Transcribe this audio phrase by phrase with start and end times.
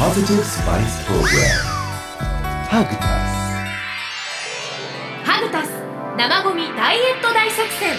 [0.00, 1.60] Positive Spice Program.
[2.70, 3.28] Hagutas.
[5.26, 5.68] ハグタス
[6.16, 7.98] 生ゴミダイエット大作戦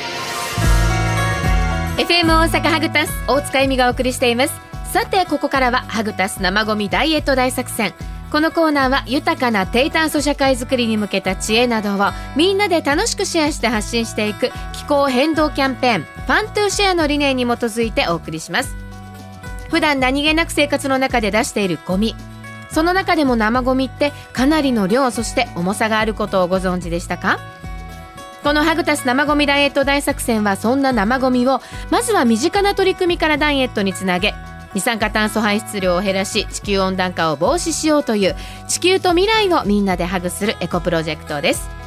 [2.03, 4.53] FM 大阪ハグタス大塚恵美がお送りしています。
[4.91, 7.93] さてここからはハグタス生ゴミダイエット大作戦
[8.31, 18.80] このコーナーは豊かな低炭素社会づくりに向けた知恵などをみんなで楽しくシェアして発信していく気候変動キャンペーン Fun to Share の理念に基づいてお送りします
[19.71, 22.13] 普段何気なく生活の中で出しているゴミ。
[22.69, 27.39] その中でも生ゴミってかなりの量そして重さがあることをご存知でしたか？
[28.43, 34.33] このハグタス生ゴミダイエット大作戦はそんな生ゴミをまずは身近な取り組みからダイエットにつなげ
[34.73, 38.35] 二酸化炭素排出量を減らし地球温暖化を防止しようという
[38.67, 41.80] 地球と未来をみんなでハグするエコプロジェクトです。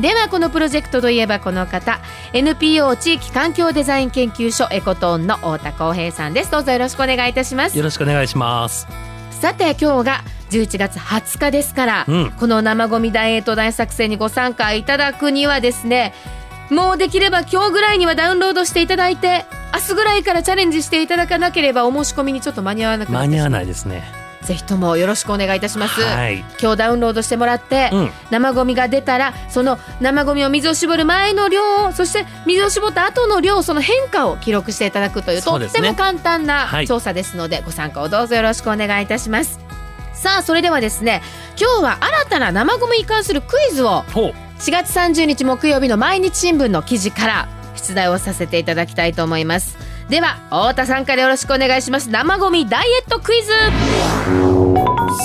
[0.00, 2.00] ではこのプロジェクトといえばこの方
[2.32, 8.86] NPO 地域環境デザイン研究所エコトーンの太田光平さんですどうぞよろしくお願いいたしますよろしくお願いします。
[9.30, 16.14] さて今日が11月20日ですから、うんこの生ゴミダイエット大作戦にご参加いただくにはですね
[16.70, 24.23] もうできれば今日ぐらいにはダウンロードしていただいて明日ぐらいからチャレンジしていただかなければお申し込みにちょっと間に合わなくなって間に合わしまないですね。
[24.44, 26.44] うぜひともよろしくお願いいたします、はい。
[26.60, 28.10] 今日ダウンロードしてもらって、うん。
[28.30, 35.66] 生ゴミが出たらその生ゴミを水を絞る前の量をそして水を絞った後の量その変化を記録していただくというね。
[35.66, 36.86] っても簡単なはい。
[36.86, 39.58] 調査ですので、ご参加をどうぞよろしくお願いいたします。
[40.12, 41.22] さあそれではですね
[41.60, 44.34] 今日は新たな生ゴミに関するクイズをほう。
[44.58, 49.76] 4月30日木曜日の毎日新聞の記事から出題をさせていただきたいと思います
[50.08, 52.10] では太田さんからよろしくお願いします。
[52.10, 53.52] 生ゴミダイエットクイズ。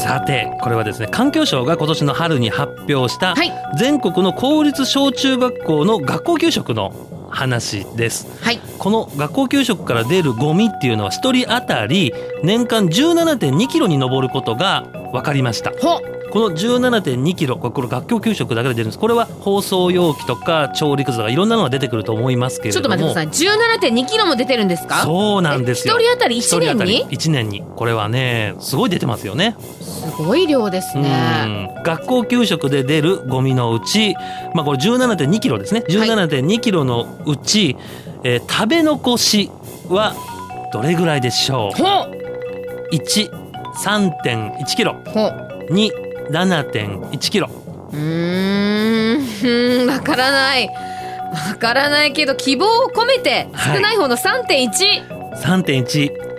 [0.03, 3.51] さてこれはですね環境省が今年の春に発表したはい。
[3.77, 8.27] 全国の公立小中学校の学校給食の話です。
[8.41, 8.59] はい。
[8.77, 12.13] この学校給食から出るゴミっていうのは一人当たり
[12.43, 15.71] 年間17.2キロに上ることが分かりました。
[16.31, 18.99] この17.2キロこれ学校給食だけで出るんです。
[18.99, 22.83] これは包装容器とか調理くずとかいろんなのが出てくると思いますけれども。
[22.83, 23.55] ちょっと待ってくださ
[23.87, 23.89] い。
[23.89, 24.97] 17.2キロも出てるんですか？
[24.97, 25.97] そうなんですよ。
[25.97, 27.63] 一人当たり1年に？1年に。
[27.75, 29.55] これはねすごい出てますよね。
[29.81, 31.71] すごい量ですね。
[31.83, 34.13] 学校給食で出るゴミのうち
[34.53, 35.83] まあこれ17.2キロですね。
[35.87, 37.83] 17.2キロのうち、はい、
[38.25, 39.49] えー、食べ残し
[39.87, 40.13] は
[40.71, 41.81] どれぐらいでしょう
[42.93, 43.38] ？1
[43.83, 44.95] 3.1キロ
[45.69, 45.91] に
[46.29, 47.49] 7.1キロ
[47.91, 56.29] うん わからないわからないけど希望を込めて少ない方の3.13.1、はい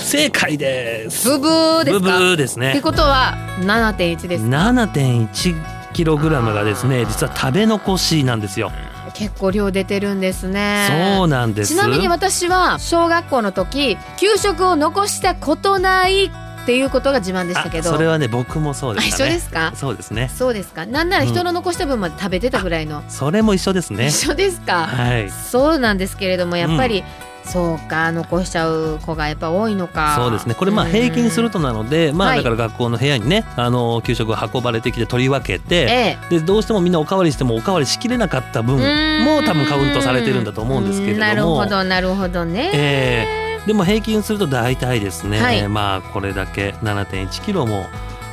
[0.00, 1.28] 不正解です。
[1.28, 2.70] ブブーですブブーですね。
[2.70, 4.44] ってことは7.1です。
[4.44, 5.54] 7.1
[5.92, 8.72] キログラムがですね、実は食べ残しなんですよ。
[9.14, 11.14] 結構量出てるんですね。
[11.16, 11.74] そうなんです。
[11.74, 16.30] ちなみに私は小学校の時、給食を残したことない
[16.70, 17.90] っていうことが自慢でしたけど。
[17.90, 19.30] あそれはね僕もそうであ一したね。
[19.30, 19.72] 緒ですか？
[19.74, 20.30] そうですね。
[20.32, 20.86] そうですか。
[20.86, 24.06] なんなら人の残した分まで食べてたぐらいの、それも一緒ですね。
[24.06, 25.30] 一緒ですか、はい。
[25.30, 27.02] そうなんですけれどもやっぱり、
[27.44, 30.14] そうか残しちゃう子がやっぱ多いのか。
[30.16, 30.54] そうですね。
[30.54, 32.38] これまあ平均するとなのでまはい。
[32.38, 36.38] あだから学校の部屋にねあの給食が運ばれてきて取り分けてええ。
[36.38, 41.26] でどうしてもみんなおかわりしてもおかわりしきれなかった分も多分カウントされてるんだと思うんですけれども。
[41.26, 45.68] なるほどなるほどね、ええでも平均すると大体ですね、はい。
[45.68, 47.86] まあこれだけ7.1キロも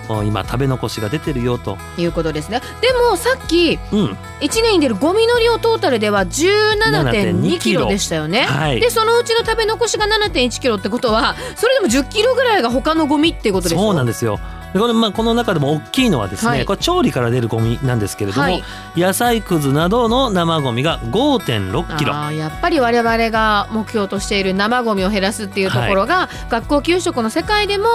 [0.09, 2.61] お今食べ残しが出てるよと、いうことですね。
[2.81, 4.05] でもさっきうん、
[4.39, 8.79] 1年に出るゴミの量トータルでは17.2キロでしたよね、はい。
[8.79, 14.37] でそのうちの食べ残しが7.1キロってことはそれでも10キロぐらいが他のゴミってことですそうなんでですよ。
[14.37, 16.65] でこれまあこの中でも大きいのはですね、はい。
[16.65, 18.63] これ調理から出るゴミなんですけれども、はい。
[18.95, 22.13] 野菜くずなどの生ゴミが5.6キロ。
[22.13, 27.87] あーやっぱり我々が目標としている生ゴミを減らすっていうところが、学校給食の世界でも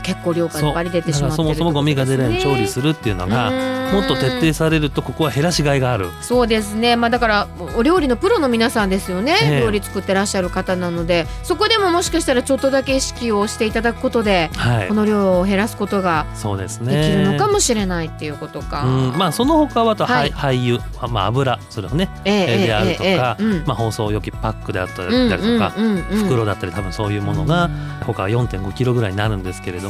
[0.00, 3.50] 結構量がやっぱり出てしまってそもそもゴミが出ないように調理するっていうのが
[3.92, 6.08] もっと徹底されるとここは減らしがいがある。
[6.20, 6.96] そうですね。
[6.96, 9.60] まあだからお料理のプロの皆さんですよね、ええ。
[9.60, 11.26] 料理作ってらっしゃる方なので。
[11.42, 14.88] そこでももしかしたらちょっとだけ意識をしていただくことで、はい。
[14.88, 18.84] この量を減らすことがそうですでねきるのかもしれないっていうことか。
[18.84, 19.18] うん。
[19.18, 23.66] まあその他はあとは、はい廃油、まあ、油それをね、えええーであるとか、ええええうん。
[23.66, 26.00] まあ、包装容器パックであったりうんとか、うんうんうん
[26.30, 27.70] 袋だったり多分そういうものが
[28.04, 29.89] 他は4.5キロぐらいになるんですけれど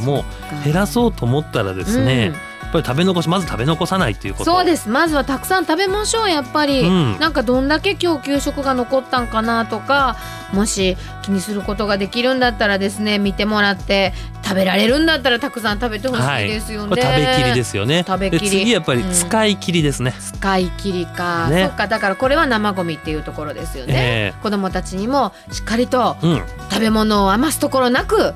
[0.63, 2.33] 減らそうと思ったらですね、うん。
[2.33, 4.51] やっぱり食べ残しまず食べ残さないっていうこと。
[4.51, 4.89] そうです。
[4.89, 7.19] まずはたくさん食べましょうやっぱり、うん。
[7.19, 10.17] なんかどんだけ今日給食が残ったんかなとか
[10.53, 14.13] もし気にすることができるんだったらですね見てもらって
[14.43, 18.03] 食べられるんだったらたくさん食べてほしいですよね、これ食べきりですよね。
[18.05, 18.39] 食べきり。
[18.39, 19.13] で次やっぱりうん。
[19.13, 21.67] 使い切りですね、使い切りか、ね。
[21.67, 21.87] そっか。
[21.87, 26.17] だからこれは生ゴミっていうところですよね、え子供たちにもしっかりと
[26.69, 28.33] 食べ物を余すところなく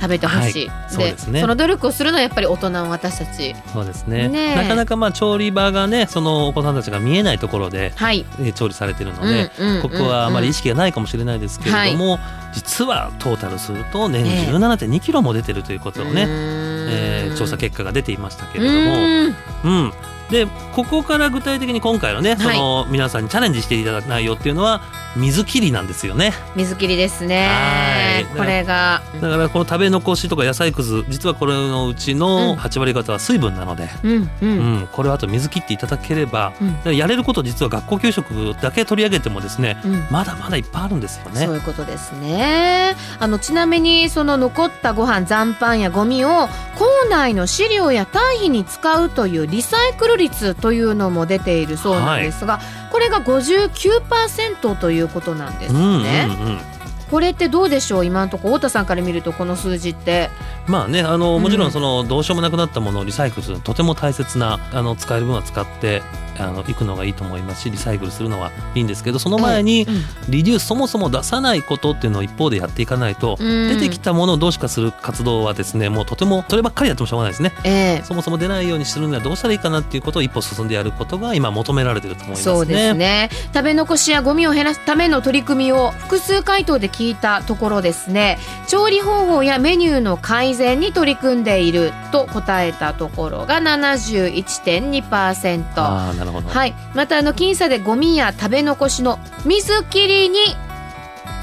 [0.00, 1.40] 食べてほしい、はいそうですね。
[1.40, 3.54] その努力をするのはやっぱり大人の私たち。
[3.72, 4.28] そうですね。
[4.28, 4.56] ねえ。
[4.56, 8.24] なかなかまあ調理場がねそのお子さんたちが見えないところではい。
[8.40, 12.18] えー調理されてるので、うんうんうんここはあまり意識がないかもしれないですけれども、
[12.52, 14.46] 実はトータルすると年え。
[14.48, 19.92] え17.2キロも出てるということをね、えー調査結果が出ていましたけれども、うん、
[20.30, 24.82] でここから具体的に今回のねその皆さんにチャレンジしていただく内容っていうのは
[25.16, 26.32] 水切りなんですよね。
[26.54, 27.46] 水切りですね。
[27.48, 28.24] はい。
[28.26, 29.02] これが。
[29.20, 32.18] だからこの食べ残しとか野菜くず実はこれのうちうん。
[32.18, 34.76] の8割方は水分なので、うんううん。
[34.82, 36.52] んこれをあと水切っていただければ、
[36.84, 36.96] うん。
[36.96, 40.06] やれること実は学校給食だけ取り上げてもですねうん。
[40.10, 41.46] まだまだいっぱいあるんですよね。
[41.46, 41.54] そう。
[41.54, 42.94] いうことですね。
[43.18, 52.60] あのちなみにその残ったご飯残飯やゴミを校内の飼料や堆肥に使うというリサイクル率というのも出ているそうなんですが、
[52.92, 56.02] これが59%ということなんですうんうんうん。
[56.02, 56.77] ね、
[57.10, 58.04] これってどうでしょう？
[58.04, 60.30] 今のところ太田さんから見るとこの数字って。
[60.66, 61.42] まあねあのうん。
[61.42, 66.02] もちろんそのどうしようもなくなったものをリサイクルするのはとても大切なあの使える分は使って
[66.38, 73.68] あのいくのがいいと思いますしリサイクルするのはいいんですけどその前にうんリデュースそもそも出さないことっていうのを一方でやっていかないとうん。
[73.68, 77.52] 出てきたものをどうしかする活動はですねもうとてもそればっかりやってもしょうがないですね。
[77.64, 78.02] ええ。
[78.04, 82.54] そもそも出ないようにするにはどうしたらいいかなっていうことを一歩進んでやることが今求められてると思いますね。
[82.54, 83.30] そうですね。
[83.54, 88.38] 食べ残しやゴミを減らすための取り組みを複数回答で聞いたところですね。
[88.66, 96.74] 調理方法やメニューの改善に取り組んでいると答えたところが71.2%ああなるほど、はい。
[96.94, 100.40] またあの僅差でゴミや食べ残しの水切りに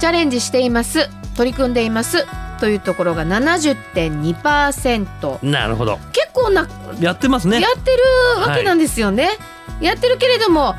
[0.01, 1.09] チャレンジしています。
[1.37, 2.25] 取り組んでいます
[2.59, 5.99] というところが70.2%なるほど。
[6.11, 6.67] 結構な
[6.99, 7.61] やってますね。
[7.61, 7.97] やってる
[8.41, 9.29] わけなんですよね、
[9.79, 10.75] やってるけれども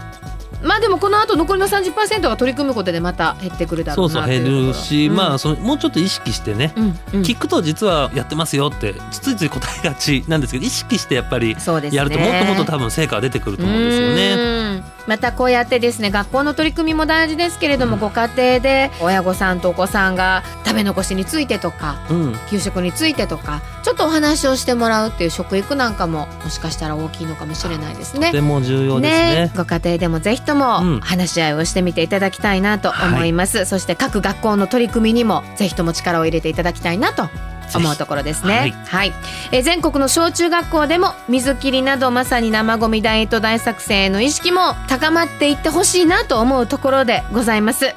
[0.67, 5.17] まあでもこの後残りの30%が取り組むことでまた減ってくるだろそううそうなという減るし、うん。
[5.17, 6.93] まあそのもうちょっと意識してね、うんうん。
[7.23, 11.57] 聞くと実はやってますよってついつい答えがちなんですけど意識してやっぱり
[11.93, 14.35] やるともっともっと多分成果が出てくると思うんですよね。
[14.35, 14.97] うん。
[15.07, 28.29] またこうやってですね学校の取り組みも大事ですけれども、ご家庭で親御さんとお子さんが食べ残しについてとかうん、給食についてとかちょっとお話をしてもらうっていう食育なんかももしかしたら大きいのかもしれないですね。
[28.29, 28.33] と。
[28.33, 29.53] ても重要ですね。
[29.57, 31.01] ご家庭でもぜひともうん。
[31.01, 37.29] 話し合いをしてみていただきたいなと思います、そして各学校の取り組みにもぜひとも力を入れていただきたいなと
[37.75, 38.75] 思うところですね。
[38.87, 39.13] はい、
[39.53, 47.95] えー全国の小中学校でも水切りなどまさに生ゴミダイエット大作戦への意識も高まっていってほしいなと思うところでございます。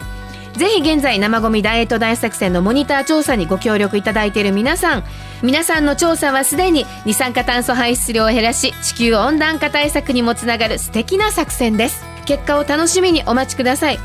[0.54, 5.04] ぜひ現在生ゴミダイエット大作戦のモニター調査にご協力いただいている皆さん。
[5.42, 13.98] 皆さんの調査はすでに二酸化炭素排出量を減らし地球温暖化対策にもつながる素敵な作戦です結果を楽しみにお待ちください。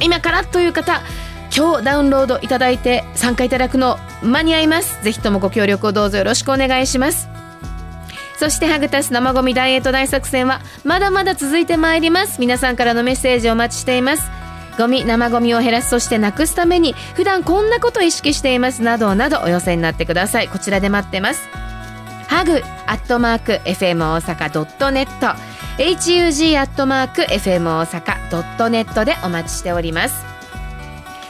[0.00, 1.02] 今からという方
[1.54, 5.02] 今日ダウンロードいただいて参加いただくの間に合います。
[5.02, 7.28] ぜひともご協力をどうぞよろしくお願いします。
[8.38, 12.40] そしてハグタス生ゴミダイエット大作戦はまだまだ続いてまいります。
[12.40, 14.30] 皆さんからのメッセージをお待ちしています。
[14.78, 18.82] ゴミ生ゴミを減らすそしてなくすために普段こんなことを意識しています。
[18.82, 20.48] などなどお寄せになってください。
[20.48, 21.48] こちらで待ってます。
[22.28, 24.64] ハグアットマーク FM 大阪ド
[25.76, 30.24] ットネット HUG アットマーク FM 大阪ドットネットでお待ちしております。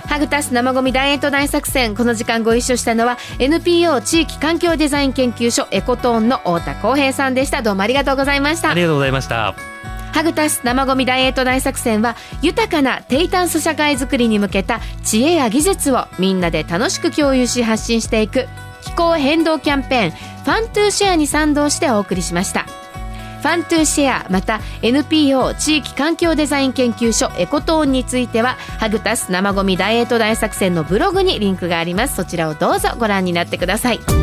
[0.08, 7.62] ハグタス生ゴミダイエット大作戦この時間ご一緒したのは NPO 地域環境デザイン研究所エコトーンの太田光平さんでした。
[7.62, 8.70] どうもありがとうございました。
[8.70, 9.54] ありがとうございました。
[10.12, 18.46] ハグタス生ゴミダイエット大作戦は豊かな低炭素社会づくりに向けた知恵や技術をみんなで楽しく共有し発信していく
[18.82, 22.66] 気候変動キャンペーンファントゥーシェアに賛同してお送りしました
[23.42, 32.14] ファントゥシェアまた NPO 地域環境デザイン研究所エコトーンについてはハグタス生ごみダイエット大作戦のブログにリンクがあります。
[32.14, 34.21] そちらをどうぞご覧になってください。